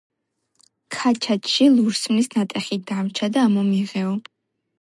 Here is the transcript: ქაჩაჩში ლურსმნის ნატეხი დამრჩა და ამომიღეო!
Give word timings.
ქაჩაჩში 0.95 1.67
ლურსმნის 1.75 2.31
ნატეხი 2.37 2.81
დამრჩა 2.93 3.33
და 3.37 3.47
ამომიღეო! 3.51 4.19